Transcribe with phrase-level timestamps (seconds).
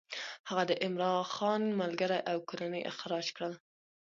[0.49, 3.53] هغه د عمرا خان ملګري او کورنۍ اخراج کړل.